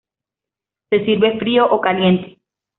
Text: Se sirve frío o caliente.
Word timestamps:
Se 0.89 1.05
sirve 1.05 1.37
frío 1.37 1.63
o 1.69 1.79
caliente. 1.79 2.39